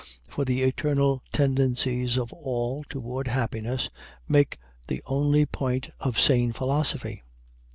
For 0.25 0.45
the 0.45 0.63
eternal 0.63 1.21
tendencies 1.31 2.17
of 2.17 2.33
all 2.33 2.83
toward 2.89 3.27
happiness 3.27 3.87
make 4.27 4.57
the 4.87 5.03
only 5.05 5.45
point 5.45 5.89
of 5.99 6.19
sane 6.19 6.53
philosophy. 6.53 7.21